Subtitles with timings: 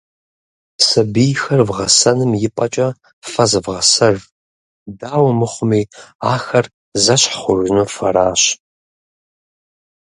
[0.85, 2.87] Сабийхэр вгъэсэным и пӏэкӏэ
[3.31, 4.17] фэ зывгъэсэж,
[4.99, 5.81] дауэ мыхъуми,
[6.33, 6.65] ахэр
[7.03, 8.41] зэщхь хъужынур фэращ.